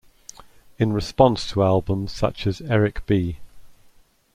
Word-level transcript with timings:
In 0.79 0.93
response 0.93 1.47
to 1.51 1.61
albums 1.61 2.11
such 2.11 2.47
as 2.47 2.59
Eric 2.61 3.05
B. 3.05 3.37